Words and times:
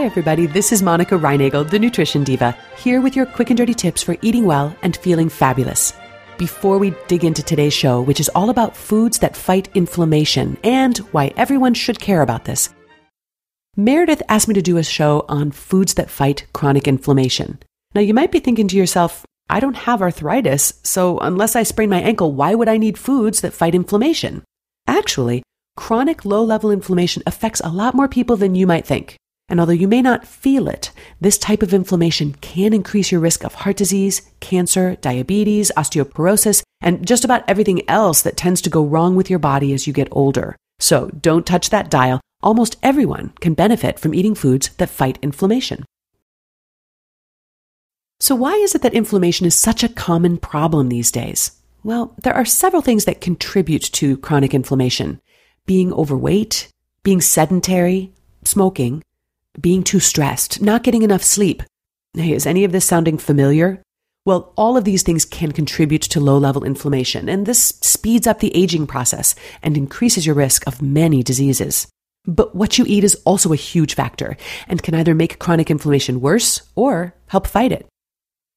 Hi, 0.00 0.06
everybody. 0.06 0.46
This 0.46 0.72
is 0.72 0.82
Monica 0.82 1.14
Reinagel, 1.14 1.68
the 1.68 1.78
Nutrition 1.78 2.24
Diva, 2.24 2.56
here 2.78 3.02
with 3.02 3.14
your 3.14 3.26
quick 3.26 3.50
and 3.50 3.56
dirty 3.58 3.74
tips 3.74 4.02
for 4.02 4.16
eating 4.22 4.46
well 4.46 4.74
and 4.80 4.96
feeling 4.96 5.28
fabulous. 5.28 5.92
Before 6.38 6.78
we 6.78 6.94
dig 7.06 7.22
into 7.22 7.42
today's 7.42 7.74
show, 7.74 8.00
which 8.00 8.18
is 8.18 8.30
all 8.30 8.48
about 8.48 8.74
foods 8.74 9.18
that 9.18 9.36
fight 9.36 9.68
inflammation 9.74 10.56
and 10.64 10.96
why 11.12 11.34
everyone 11.36 11.74
should 11.74 12.00
care 12.00 12.22
about 12.22 12.46
this, 12.46 12.70
Meredith 13.76 14.22
asked 14.30 14.48
me 14.48 14.54
to 14.54 14.62
do 14.62 14.78
a 14.78 14.82
show 14.82 15.26
on 15.28 15.50
foods 15.50 15.92
that 15.92 16.08
fight 16.08 16.46
chronic 16.54 16.88
inflammation. 16.88 17.58
Now, 17.94 18.00
you 18.00 18.14
might 18.14 18.32
be 18.32 18.40
thinking 18.40 18.68
to 18.68 18.78
yourself, 18.78 19.26
I 19.50 19.60
don't 19.60 19.76
have 19.76 20.00
arthritis, 20.00 20.80
so 20.82 21.18
unless 21.18 21.54
I 21.54 21.62
sprain 21.62 21.90
my 21.90 22.00
ankle, 22.00 22.32
why 22.32 22.54
would 22.54 22.70
I 22.70 22.78
need 22.78 22.96
foods 22.96 23.42
that 23.42 23.52
fight 23.52 23.74
inflammation? 23.74 24.44
Actually, 24.86 25.42
chronic 25.76 26.24
low 26.24 26.42
level 26.42 26.70
inflammation 26.70 27.22
affects 27.26 27.60
a 27.62 27.68
lot 27.68 27.92
more 27.92 28.08
people 28.08 28.36
than 28.36 28.54
you 28.54 28.66
might 28.66 28.86
think. 28.86 29.19
And 29.50 29.58
although 29.58 29.72
you 29.72 29.88
may 29.88 30.00
not 30.00 30.24
feel 30.24 30.68
it, 30.68 30.92
this 31.20 31.36
type 31.36 31.62
of 31.62 31.74
inflammation 31.74 32.34
can 32.34 32.72
increase 32.72 33.10
your 33.10 33.20
risk 33.20 33.44
of 33.44 33.52
heart 33.52 33.76
disease, 33.76 34.22
cancer, 34.38 34.96
diabetes, 35.00 35.72
osteoporosis, 35.76 36.62
and 36.80 37.04
just 37.04 37.24
about 37.24 37.42
everything 37.48 37.82
else 37.90 38.22
that 38.22 38.36
tends 38.36 38.62
to 38.62 38.70
go 38.70 38.84
wrong 38.84 39.16
with 39.16 39.28
your 39.28 39.40
body 39.40 39.72
as 39.72 39.88
you 39.88 39.92
get 39.92 40.08
older. 40.12 40.54
So 40.78 41.08
don't 41.20 41.44
touch 41.44 41.70
that 41.70 41.90
dial. 41.90 42.20
Almost 42.42 42.76
everyone 42.82 43.32
can 43.40 43.54
benefit 43.54 43.98
from 43.98 44.14
eating 44.14 44.36
foods 44.36 44.70
that 44.78 44.88
fight 44.88 45.18
inflammation. 45.20 45.84
So, 48.20 48.34
why 48.34 48.52
is 48.54 48.74
it 48.74 48.82
that 48.82 48.94
inflammation 48.94 49.46
is 49.46 49.54
such 49.54 49.82
a 49.82 49.88
common 49.88 50.36
problem 50.36 50.88
these 50.88 51.10
days? 51.10 51.52
Well, 51.82 52.14
there 52.22 52.34
are 52.34 52.44
several 52.44 52.82
things 52.82 53.06
that 53.06 53.22
contribute 53.22 53.82
to 53.94 54.18
chronic 54.18 54.52
inflammation 54.52 55.20
being 55.64 55.92
overweight, 55.92 56.68
being 57.02 57.20
sedentary, 57.20 58.12
smoking, 58.44 59.02
being 59.58 59.82
too 59.82 60.00
stressed, 60.00 60.60
not 60.60 60.82
getting 60.82 61.02
enough 61.02 61.22
sleep. 61.22 61.62
Hey, 62.14 62.32
is 62.32 62.46
any 62.46 62.64
of 62.64 62.72
this 62.72 62.84
sounding 62.84 63.18
familiar? 63.18 63.82
Well, 64.26 64.52
all 64.56 64.76
of 64.76 64.84
these 64.84 65.02
things 65.02 65.24
can 65.24 65.52
contribute 65.52 66.02
to 66.02 66.20
low 66.20 66.36
level 66.36 66.64
inflammation, 66.64 67.28
and 67.28 67.46
this 67.46 67.60
speeds 67.80 68.26
up 68.26 68.40
the 68.40 68.54
aging 68.54 68.86
process 68.86 69.34
and 69.62 69.76
increases 69.76 70.26
your 70.26 70.34
risk 70.34 70.66
of 70.66 70.82
many 70.82 71.22
diseases. 71.22 71.88
But 72.26 72.54
what 72.54 72.76
you 72.76 72.84
eat 72.86 73.02
is 73.02 73.14
also 73.24 73.52
a 73.52 73.56
huge 73.56 73.94
factor 73.94 74.36
and 74.68 74.82
can 74.82 74.94
either 74.94 75.14
make 75.14 75.38
chronic 75.38 75.70
inflammation 75.70 76.20
worse 76.20 76.62
or 76.74 77.14
help 77.28 77.46
fight 77.46 77.72
it. 77.72 77.86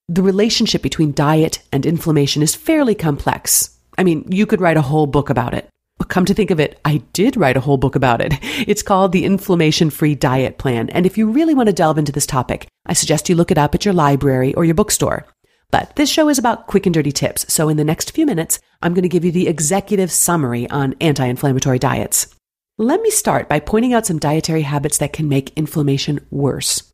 The 0.10 0.22
relationship 0.22 0.82
between 0.82 1.14
diet 1.14 1.60
and 1.72 1.86
inflammation 1.86 2.42
is 2.42 2.56
fairly 2.56 2.94
complex. 2.94 3.78
I 3.98 4.04
mean, 4.04 4.26
you 4.30 4.46
could 4.46 4.60
write 4.60 4.76
a 4.76 4.82
whole 4.82 5.08
book 5.08 5.30
about 5.30 5.54
it. 5.54 5.70
Come 6.08 6.26
to 6.26 6.34
think 6.34 6.52
of 6.52 6.60
it, 6.60 6.80
I 6.86 6.98
did 7.14 7.38
write 7.38 7.58
a 7.58 7.62
whole 7.62 7.78
book 7.78 7.96
about 7.96 8.22
it. 8.22 8.34
It's 8.68 8.84
called 8.84 9.12
The 9.12 9.26
Inflammation 9.26 9.90
Free 9.90 10.16
Diet 10.16 10.58
Plan. 10.58 10.90
And 10.90 11.06
if 11.06 11.18
you 11.18 11.30
really 11.30 11.54
want 11.54 11.68
to 11.68 11.74
delve 11.74 11.98
into 11.98 12.12
this 12.12 12.26
topic, 12.26 12.68
I 12.86 12.94
suggest 12.94 13.30
you 13.30 13.36
look 13.36 13.52
it 13.52 13.58
up 13.58 13.74
at 13.76 13.86
your 13.86 13.94
library 13.94 14.54
or 14.54 14.64
your 14.64 14.76
bookstore. 14.76 15.26
But 15.72 15.96
this 15.96 16.10
show 16.10 16.30
is 16.30 16.38
about 16.38 16.68
quick 16.68 16.86
and 16.86 16.94
dirty 16.94 17.12
tips. 17.12 17.52
So 17.52 17.68
in 17.68 17.78
the 17.78 17.84
next 17.84 18.12
few 18.12 18.26
minutes, 18.26 18.60
I'm 18.82 18.94
going 18.94 19.04
to 19.04 19.10
give 19.10 19.26
you 19.26 19.32
the 19.32 19.48
executive 19.48 20.12
summary 20.12 20.70
on 20.70 20.96
anti 21.02 21.26
inflammatory 21.26 21.80
diets. 21.80 22.28
Let 22.78 23.02
me 23.02 23.10
start 23.10 23.50
by 23.50 23.60
pointing 23.60 23.94
out 23.94 24.06
some 24.06 24.20
dietary 24.20 24.64
habits 24.64 24.98
that 25.00 25.14
can 25.14 25.28
make 25.28 25.56
inflammation 25.58 26.26
worse. 26.30 26.94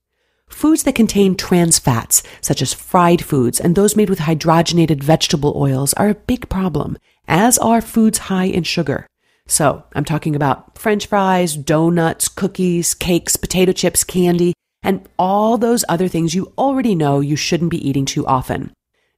Foods 0.50 0.84
that 0.84 0.96
contain 0.96 1.36
trans 1.36 1.78
fats, 1.78 2.24
such 2.42 2.62
as 2.62 2.74
fried 2.74 3.24
foods 3.24 3.60
and 3.60 3.76
those 3.76 3.96
made 3.96 4.10
with 4.10 4.20
hydrogenated 4.20 5.04
vegetable 5.04 5.54
oils, 5.56 5.94
are 5.94 6.10
a 6.10 6.16
big 6.16 6.50
problem, 6.50 6.98
as 7.30 7.58
are 7.60 7.80
foods 7.80 8.18
high 8.18 8.46
in 8.46 8.64
sugar. 8.64 9.08
So, 9.48 9.84
I'm 9.94 10.04
talking 10.04 10.36
about 10.36 10.78
french 10.78 11.08
fries, 11.08 11.56
donuts, 11.56 12.28
cookies, 12.28 12.94
cakes, 12.94 13.38
potato 13.38 13.72
chips, 13.72 14.04
candy, 14.04 14.54
and 14.84 15.08
all 15.18 15.58
those 15.58 15.86
other 15.88 16.08
things 16.08 16.36
you 16.36 16.52
already 16.58 16.96
know 16.96 17.20
you 17.20 17.36
shouldn't 17.36 17.72
be 17.72 17.88
eating 17.88 18.06
too 18.06 18.26
often. 18.28 18.72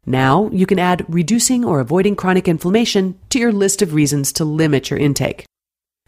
Now, 0.05 0.49
you 0.51 0.65
can 0.65 0.79
add 0.79 1.05
reducing 1.07 1.63
or 1.63 1.79
avoiding 1.79 2.15
chronic 2.15 2.47
inflammation 2.47 3.19
to 3.29 3.39
your 3.39 3.51
list 3.51 3.81
of 3.81 3.93
reasons 3.93 4.33
to 4.33 4.45
limit 4.45 4.89
your 4.89 4.99
intake. 4.99 5.45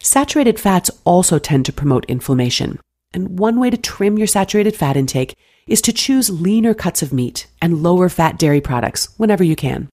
Saturated 0.00 0.58
fats 0.58 0.90
also 1.04 1.38
tend 1.38 1.64
to 1.66 1.72
promote 1.72 2.04
inflammation. 2.06 2.80
And 3.12 3.38
one 3.38 3.60
way 3.60 3.70
to 3.70 3.76
trim 3.76 4.18
your 4.18 4.26
saturated 4.26 4.74
fat 4.74 4.96
intake 4.96 5.36
is 5.66 5.80
to 5.82 5.92
choose 5.92 6.28
leaner 6.28 6.74
cuts 6.74 7.02
of 7.02 7.12
meat 7.12 7.46
and 7.62 7.82
lower 7.82 8.08
fat 8.08 8.38
dairy 8.38 8.60
products 8.60 9.16
whenever 9.18 9.44
you 9.44 9.54
can. 9.54 9.88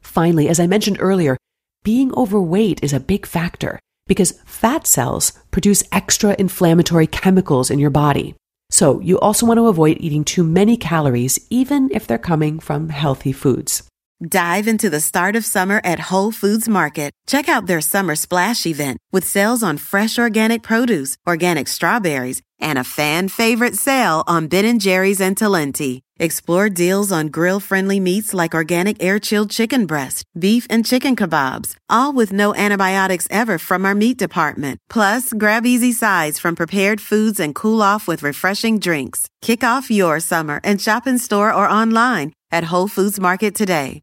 Finally, 0.00 0.48
as 0.48 0.60
I 0.60 0.66
mentioned 0.66 0.98
earlier, 1.00 1.36
being 1.82 2.14
overweight 2.14 2.82
is 2.82 2.92
a 2.92 3.00
big 3.00 3.26
factor 3.26 3.78
because 4.06 4.38
fat 4.44 4.86
cells 4.86 5.32
produce 5.50 5.82
extra 5.92 6.36
inflammatory 6.38 7.06
chemicals 7.06 7.70
in 7.70 7.78
your 7.78 7.90
body. 7.90 8.34
So 8.70 9.00
you 9.00 9.18
also 9.20 9.46
want 9.46 9.58
to 9.58 9.68
avoid 9.68 9.96
eating 10.00 10.24
too 10.24 10.44
many 10.44 10.76
calories, 10.76 11.38
even 11.48 11.90
if 11.92 12.06
they're 12.06 12.18
coming 12.18 12.58
from 12.58 12.90
healthy 12.90 13.32
foods. 13.32 13.82
Dive 14.22 14.68
into 14.68 14.90
the 14.90 15.00
start 15.00 15.34
of 15.34 15.46
summer 15.46 15.80
at 15.82 16.10
Whole 16.10 16.30
Foods 16.30 16.68
Market. 16.68 17.10
Check 17.26 17.48
out 17.48 17.66
their 17.66 17.80
summer 17.80 18.14
splash 18.14 18.66
event 18.66 18.98
with 19.10 19.24
sales 19.24 19.62
on 19.62 19.78
fresh 19.78 20.18
organic 20.18 20.62
produce, 20.62 21.16
organic 21.26 21.68
strawberries, 21.68 22.42
and 22.60 22.78
a 22.78 22.84
fan 22.84 23.28
favorite 23.28 23.76
sale 23.76 24.22
on 24.26 24.48
Ben 24.48 24.78
& 24.78 24.80
Jerry's 24.80 25.22
and 25.22 25.36
Talenti. 25.36 26.00
Explore 26.20 26.68
deals 26.68 27.10
on 27.10 27.28
grill-friendly 27.28 27.98
meats 27.98 28.34
like 28.34 28.54
organic 28.54 29.02
air-chilled 29.02 29.50
chicken 29.50 29.86
breast, 29.86 30.24
beef 30.38 30.66
and 30.68 30.84
chicken 30.84 31.16
kebabs, 31.16 31.76
all 31.88 32.12
with 32.12 32.30
no 32.30 32.54
antibiotics 32.54 33.26
ever 33.30 33.56
from 33.56 33.86
our 33.86 33.94
meat 33.94 34.18
department. 34.18 34.78
Plus, 34.90 35.32
grab 35.32 35.64
easy 35.64 35.92
sides 35.92 36.38
from 36.38 36.54
prepared 36.54 37.00
foods 37.00 37.40
and 37.40 37.54
cool 37.54 37.80
off 37.80 38.06
with 38.06 38.22
refreshing 38.22 38.78
drinks. 38.78 39.28
Kick 39.40 39.64
off 39.64 39.90
your 39.90 40.20
summer 40.20 40.60
and 40.62 40.78
shop 40.78 41.06
in 41.06 41.18
store 41.18 41.54
or 41.54 41.66
online 41.66 42.34
at 42.52 42.64
Whole 42.64 42.88
Foods 42.88 43.18
Market 43.18 43.54
today. 43.54 44.02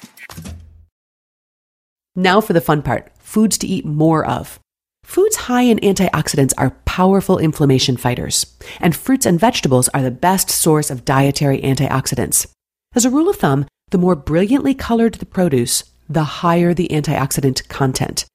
Now 2.15 2.41
for 2.41 2.53
the 2.53 2.61
fun 2.61 2.81
part 2.81 3.11
foods 3.19 3.57
to 3.59 3.67
eat 3.67 3.85
more 3.85 4.25
of. 4.25 4.59
Foods 5.03 5.35
high 5.35 5.63
in 5.63 5.79
antioxidants 5.79 6.53
are 6.57 6.77
powerful 6.85 7.37
inflammation 7.37 7.95
fighters, 7.97 8.57
and 8.79 8.95
fruits 8.95 9.25
and 9.25 9.39
vegetables 9.39 9.87
are 9.89 10.01
the 10.01 10.11
best 10.11 10.49
source 10.49 10.91
of 10.91 11.05
dietary 11.05 11.61
antioxidants. 11.61 12.47
As 12.93 13.05
a 13.05 13.09
rule 13.09 13.29
of 13.29 13.37
thumb, 13.37 13.65
the 13.91 13.97
more 13.97 14.15
brilliantly 14.15 14.73
colored 14.73 15.15
the 15.15 15.25
produce, 15.25 15.83
the 16.09 16.23
higher 16.23 16.73
the 16.73 16.89
antioxidant 16.89 17.67
content. 17.69 18.25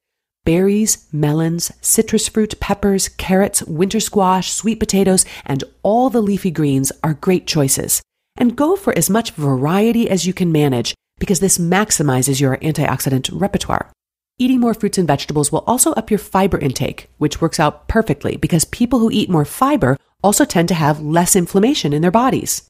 Berries, 0.43 1.07
melons, 1.11 1.71
citrus 1.81 2.27
fruit, 2.27 2.59
peppers, 2.59 3.09
carrots, 3.09 3.61
winter 3.63 3.99
squash, 3.99 4.51
sweet 4.51 4.79
potatoes, 4.79 5.25
and 5.45 5.63
all 5.83 6.09
the 6.09 6.21
leafy 6.21 6.51
greens 6.51 6.91
are 7.03 7.13
great 7.13 7.45
choices. 7.45 8.01
And 8.37 8.55
go 8.55 8.75
for 8.75 8.97
as 8.97 9.09
much 9.09 9.31
variety 9.31 10.09
as 10.09 10.25
you 10.25 10.33
can 10.33 10.51
manage 10.51 10.95
because 11.19 11.39
this 11.39 11.57
maximizes 11.57 12.39
your 12.39 12.57
antioxidant 12.57 13.29
repertoire. 13.31 13.91
Eating 14.39 14.59
more 14.59 14.73
fruits 14.75 14.99
and 14.99 15.07
vegetables 15.07 15.51
will 15.51 15.63
also 15.65 15.93
up 15.93 16.11
your 16.11 16.19
fiber 16.19 16.59
intake, 16.59 17.09
which 17.17 17.41
works 17.41 17.59
out 17.59 17.87
perfectly 17.87 18.37
because 18.37 18.65
people 18.65 18.99
who 18.99 19.09
eat 19.11 19.29
more 19.29 19.45
fiber 19.45 19.97
also 20.23 20.45
tend 20.45 20.67
to 20.67 20.75
have 20.75 21.01
less 21.01 21.35
inflammation 21.35 21.91
in 21.91 22.01
their 22.01 22.11
bodies. 22.11 22.67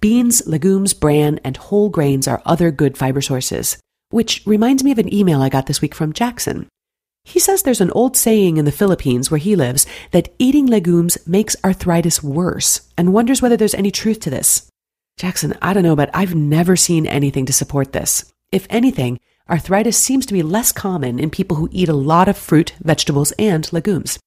Beans, 0.00 0.46
legumes, 0.46 0.94
bran, 0.94 1.40
and 1.42 1.56
whole 1.56 1.88
grains 1.88 2.28
are 2.28 2.42
other 2.44 2.70
good 2.70 2.98
fiber 2.98 3.20
sources, 3.20 3.78
which 4.10 4.42
reminds 4.46 4.84
me 4.84 4.92
of 4.92 4.98
an 4.98 5.12
email 5.12 5.42
I 5.42 5.48
got 5.48 5.66
this 5.66 5.80
week 5.80 5.94
from 5.94 6.12
Jackson. 6.12 6.68
He 7.24 7.38
says 7.38 7.62
there's 7.62 7.80
an 7.80 7.90
old 7.90 8.16
saying 8.16 8.56
in 8.56 8.64
the 8.64 8.72
Philippines 8.72 9.30
where 9.30 9.38
he 9.38 9.56
lives 9.56 9.86
that 10.12 10.32
eating 10.38 10.66
legumes 10.66 11.18
makes 11.26 11.56
arthritis 11.64 12.22
worse 12.22 12.88
and 12.96 13.12
wonders 13.12 13.42
whether 13.42 13.56
there's 13.56 13.74
any 13.74 13.90
truth 13.90 14.20
to 14.20 14.30
this. 14.30 14.68
Jackson, 15.18 15.58
I 15.60 15.72
don't 15.72 15.82
know, 15.82 15.96
but 15.96 16.10
I've 16.14 16.36
never 16.36 16.76
seen 16.76 17.04
anything 17.04 17.44
to 17.46 17.52
support 17.52 17.92
this. 17.92 18.32
If 18.52 18.68
anything, 18.70 19.18
arthritis 19.50 19.98
seems 19.98 20.24
to 20.26 20.32
be 20.32 20.44
less 20.44 20.70
common 20.70 21.18
in 21.18 21.28
people 21.28 21.56
who 21.56 21.68
eat 21.72 21.88
a 21.88 21.92
lot 21.92 22.28
of 22.28 22.38
fruit, 22.38 22.72
vegetables, 22.80 23.32
and 23.32 23.70
legumes. 23.72 24.20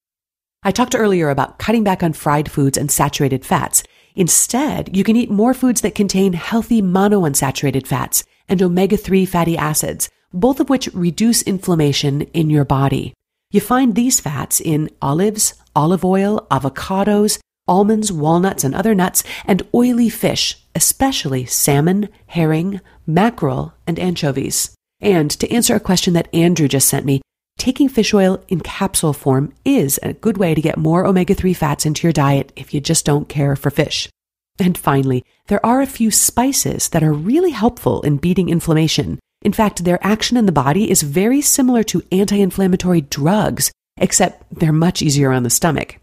I 0.63 0.71
talked 0.71 0.93
earlier 0.93 1.29
about 1.29 1.57
cutting 1.59 1.85
back 1.85 2.03
on 2.03 2.11
fried 2.11 2.51
foods 2.51 2.77
and 2.77 2.91
saturated 2.91 3.45
fats. 3.45 3.83
Instead, 4.15 4.95
you 4.95 5.05
can 5.05 5.15
eat 5.15 5.31
more 5.31 5.53
foods 5.53 5.79
that 5.79 5.95
contain 5.95 6.33
healthy 6.33 6.81
monounsaturated 6.81 7.87
fats 7.87 8.25
and 8.49 8.61
omega 8.61 8.97
3 8.97 9.25
fatty 9.25 9.57
acids, 9.57 10.09
both 10.33 10.59
of 10.59 10.69
which 10.69 10.89
reduce 10.93 11.41
inflammation 11.41 12.23
in 12.33 12.49
your 12.49 12.65
body. 12.65 13.13
You 13.49 13.61
find 13.61 13.95
these 13.95 14.19
fats 14.19 14.59
in 14.59 14.89
olives, 15.01 15.53
olive 15.73 16.03
oil, 16.03 16.45
avocados, 16.51 17.39
almonds, 17.65 18.11
walnuts, 18.11 18.65
and 18.65 18.75
other 18.75 18.93
nuts, 18.93 19.23
and 19.45 19.65
oily 19.73 20.09
fish, 20.09 20.60
especially 20.75 21.45
salmon, 21.45 22.09
herring, 22.27 22.81
mackerel, 23.05 23.73
and 23.85 23.99
anchovies. 23.99 24.73
And 24.99 25.31
to 25.31 25.51
answer 25.51 25.75
a 25.75 25.79
question 25.79 26.13
that 26.13 26.33
Andrew 26.33 26.67
just 26.67 26.87
sent 26.87 27.05
me, 27.05 27.21
taking 27.57 27.89
fish 27.89 28.13
oil 28.13 28.43
in 28.47 28.59
capsule 28.61 29.13
form 29.13 29.53
is 29.65 29.99
a 30.03 30.13
good 30.13 30.37
way 30.37 30.53
to 30.53 30.61
get 30.61 30.77
more 30.77 31.05
omega 31.05 31.33
3 31.33 31.53
fats 31.53 31.85
into 31.85 32.07
your 32.07 32.13
diet 32.13 32.51
if 32.55 32.73
you 32.73 32.81
just 32.81 33.05
don't 33.05 33.29
care 33.29 33.55
for 33.55 33.69
fish. 33.71 34.09
And 34.59 34.77
finally, 34.77 35.23
there 35.47 35.65
are 35.65 35.81
a 35.81 35.87
few 35.87 36.11
spices 36.11 36.89
that 36.89 37.03
are 37.03 37.13
really 37.13 37.51
helpful 37.51 38.01
in 38.01 38.17
beating 38.17 38.49
inflammation. 38.49 39.19
In 39.41 39.53
fact, 39.53 39.83
their 39.83 40.03
action 40.05 40.37
in 40.37 40.45
the 40.45 40.51
body 40.51 40.89
is 40.91 41.01
very 41.01 41.41
similar 41.41 41.83
to 41.85 42.03
anti 42.11 42.39
inflammatory 42.39 43.01
drugs, 43.01 43.71
except 43.97 44.43
they're 44.51 44.71
much 44.71 45.01
easier 45.01 45.31
on 45.31 45.43
the 45.43 45.49
stomach. 45.49 45.97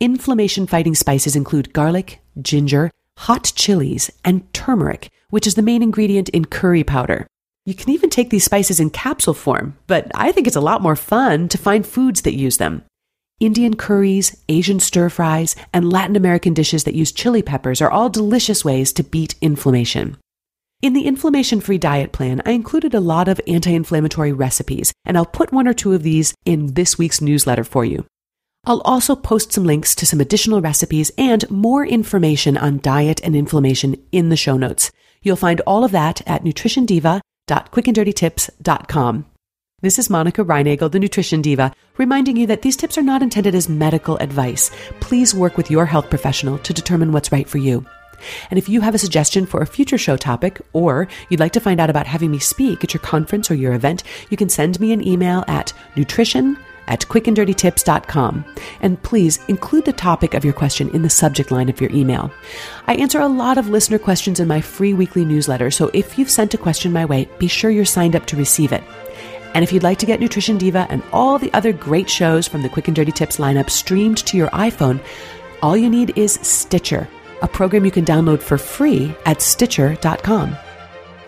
Inflammation 0.00 0.66
fighting 0.66 0.94
spices 0.94 1.34
include 1.34 1.72
garlic, 1.72 2.20
ginger, 2.40 2.90
hot 3.18 3.52
chilies, 3.54 4.10
and 4.24 4.52
turmeric, 4.52 5.10
which 5.30 5.46
is 5.46 5.54
the 5.54 5.62
main 5.62 5.82
ingredient 5.82 6.28
in 6.30 6.44
curry 6.44 6.84
powder. 6.84 7.26
You 7.66 7.74
can 7.74 7.90
even 7.90 8.10
take 8.10 8.30
these 8.30 8.44
spices 8.44 8.78
in 8.78 8.90
capsule 8.90 9.34
form, 9.34 9.76
but 9.86 10.10
I 10.14 10.32
think 10.32 10.46
it's 10.46 10.56
a 10.56 10.60
lot 10.60 10.82
more 10.82 10.96
fun 10.96 11.48
to 11.48 11.58
find 11.58 11.86
foods 11.86 12.22
that 12.22 12.36
use 12.36 12.58
them. 12.58 12.82
Indian 13.40 13.74
curries, 13.74 14.36
Asian 14.48 14.78
stir 14.80 15.08
fries, 15.08 15.56
and 15.72 15.90
Latin 15.90 16.14
American 16.14 16.54
dishes 16.54 16.84
that 16.84 16.94
use 16.94 17.10
chili 17.10 17.42
peppers 17.42 17.80
are 17.80 17.90
all 17.90 18.08
delicious 18.08 18.64
ways 18.64 18.92
to 18.92 19.02
beat 19.02 19.34
inflammation. 19.40 20.16
In 20.82 20.92
the 20.92 21.06
inflammation 21.06 21.60
free 21.60 21.78
diet 21.78 22.12
plan, 22.12 22.42
I 22.44 22.50
included 22.50 22.94
a 22.94 23.00
lot 23.00 23.26
of 23.26 23.40
anti 23.46 23.72
inflammatory 23.72 24.32
recipes, 24.32 24.92
and 25.04 25.16
I'll 25.16 25.24
put 25.24 25.52
one 25.52 25.66
or 25.66 25.72
two 25.72 25.94
of 25.94 26.02
these 26.02 26.34
in 26.44 26.74
this 26.74 26.98
week's 26.98 27.22
newsletter 27.22 27.64
for 27.64 27.84
you. 27.84 28.04
I'll 28.66 28.82
also 28.82 29.14
post 29.14 29.52
some 29.52 29.64
links 29.64 29.94
to 29.96 30.06
some 30.06 30.20
additional 30.20 30.62
recipes 30.62 31.12
and 31.18 31.50
more 31.50 31.84
information 31.86 32.56
on 32.56 32.80
diet 32.80 33.20
and 33.22 33.36
inflammation 33.36 34.02
in 34.10 34.30
the 34.30 34.36
show 34.36 34.56
notes. 34.56 34.90
You'll 35.22 35.36
find 35.36 35.60
all 35.66 35.84
of 35.84 35.92
that 35.92 36.26
at 36.26 36.44
nutritiondiva.quickanddirtytips.com. 36.44 39.26
This 39.82 39.98
is 39.98 40.08
Monica 40.08 40.42
Reinagel, 40.42 40.90
the 40.90 40.98
Nutrition 40.98 41.42
Diva, 41.42 41.74
reminding 41.98 42.38
you 42.38 42.46
that 42.46 42.62
these 42.62 42.76
tips 42.76 42.96
are 42.96 43.02
not 43.02 43.22
intended 43.22 43.54
as 43.54 43.68
medical 43.68 44.16
advice. 44.16 44.70
Please 45.00 45.34
work 45.34 45.58
with 45.58 45.70
your 45.70 45.84
health 45.84 46.08
professional 46.08 46.56
to 46.58 46.72
determine 46.72 47.12
what's 47.12 47.32
right 47.32 47.46
for 47.46 47.58
you. 47.58 47.84
And 48.50 48.56
if 48.56 48.66
you 48.66 48.80
have 48.80 48.94
a 48.94 48.98
suggestion 48.98 49.44
for 49.44 49.60
a 49.60 49.66
future 49.66 49.98
show 49.98 50.16
topic, 50.16 50.58
or 50.72 51.06
you'd 51.28 51.40
like 51.40 51.52
to 51.52 51.60
find 51.60 51.80
out 51.80 51.90
about 51.90 52.06
having 52.06 52.30
me 52.30 52.38
speak 52.38 52.82
at 52.82 52.94
your 52.94 53.02
conference 53.02 53.50
or 53.50 53.56
your 53.56 53.74
event, 53.74 54.04
you 54.30 54.38
can 54.38 54.48
send 54.48 54.80
me 54.80 54.94
an 54.94 55.06
email 55.06 55.44
at 55.48 55.74
nutrition 55.96 56.56
at 56.88 57.00
quickanddirtytips.com. 57.00 58.44
And 58.80 59.02
please 59.02 59.38
include 59.48 59.84
the 59.84 59.92
topic 59.92 60.34
of 60.34 60.44
your 60.44 60.54
question 60.54 60.90
in 60.90 61.02
the 61.02 61.10
subject 61.10 61.50
line 61.50 61.68
of 61.68 61.80
your 61.80 61.90
email. 61.90 62.30
I 62.86 62.94
answer 62.94 63.20
a 63.20 63.28
lot 63.28 63.58
of 63.58 63.68
listener 63.68 63.98
questions 63.98 64.40
in 64.40 64.48
my 64.48 64.60
free 64.60 64.94
weekly 64.94 65.24
newsletter, 65.24 65.70
so 65.70 65.90
if 65.94 66.18
you've 66.18 66.30
sent 66.30 66.54
a 66.54 66.58
question 66.58 66.92
my 66.92 67.04
way, 67.04 67.28
be 67.38 67.48
sure 67.48 67.70
you're 67.70 67.84
signed 67.84 68.16
up 68.16 68.26
to 68.26 68.36
receive 68.36 68.72
it. 68.72 68.82
And 69.54 69.62
if 69.62 69.72
you'd 69.72 69.84
like 69.84 69.98
to 69.98 70.06
get 70.06 70.20
Nutrition 70.20 70.58
Diva 70.58 70.86
and 70.90 71.02
all 71.12 71.38
the 71.38 71.52
other 71.54 71.72
great 71.72 72.10
shows 72.10 72.48
from 72.48 72.62
the 72.62 72.68
Quick 72.68 72.88
and 72.88 72.96
Dirty 72.96 73.12
Tips 73.12 73.36
lineup 73.36 73.70
streamed 73.70 74.18
to 74.26 74.36
your 74.36 74.48
iPhone, 74.48 75.00
all 75.62 75.76
you 75.76 75.88
need 75.88 76.18
is 76.18 76.34
Stitcher, 76.42 77.08
a 77.40 77.48
program 77.48 77.84
you 77.84 77.92
can 77.92 78.04
download 78.04 78.40
for 78.40 78.58
free 78.58 79.14
at 79.26 79.40
Stitcher.com. 79.40 80.56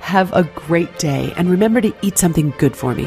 Have 0.01 0.33
a 0.33 0.43
great 0.43 0.99
day 0.99 1.33
and 1.37 1.49
remember 1.49 1.81
to 1.81 1.95
eat 2.03 2.19
something 2.19 2.53
good 2.59 2.77
for 2.77 2.95
me. 2.95 3.07